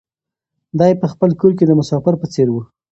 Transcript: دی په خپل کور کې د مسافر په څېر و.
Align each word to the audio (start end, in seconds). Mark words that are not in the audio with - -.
دی 0.79 0.93
په 1.01 1.07
خپل 1.13 1.29
کور 1.39 1.51
کې 1.57 1.65
د 1.67 1.71
مسافر 1.79 2.13
په 2.21 2.27
څېر 2.33 2.47
و. 2.51 2.55